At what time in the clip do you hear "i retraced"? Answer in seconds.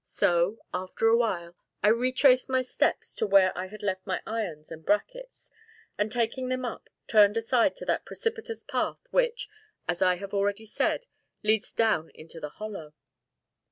1.83-2.49